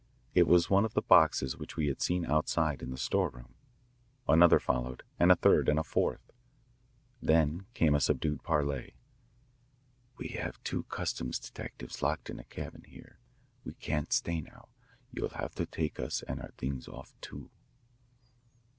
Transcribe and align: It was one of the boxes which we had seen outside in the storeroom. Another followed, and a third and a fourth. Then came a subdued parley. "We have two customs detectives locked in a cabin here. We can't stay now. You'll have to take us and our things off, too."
It 0.33 0.47
was 0.47 0.67
one 0.67 0.83
of 0.83 0.95
the 0.95 1.03
boxes 1.03 1.55
which 1.57 1.77
we 1.77 1.85
had 1.85 2.01
seen 2.01 2.25
outside 2.25 2.81
in 2.81 2.89
the 2.89 2.97
storeroom. 2.97 3.53
Another 4.27 4.59
followed, 4.59 5.03
and 5.19 5.31
a 5.31 5.35
third 5.35 5.69
and 5.69 5.77
a 5.77 5.83
fourth. 5.83 6.31
Then 7.21 7.67
came 7.75 7.93
a 7.93 7.99
subdued 7.99 8.41
parley. 8.41 8.95
"We 10.17 10.29
have 10.29 10.59
two 10.63 10.85
customs 10.85 11.37
detectives 11.37 12.01
locked 12.01 12.31
in 12.31 12.39
a 12.39 12.43
cabin 12.45 12.83
here. 12.87 13.19
We 13.63 13.75
can't 13.75 14.11
stay 14.11 14.41
now. 14.41 14.69
You'll 15.11 15.37
have 15.39 15.53
to 15.53 15.67
take 15.67 15.99
us 15.99 16.23
and 16.23 16.41
our 16.41 16.49
things 16.57 16.87
off, 16.87 17.13
too." 17.21 17.51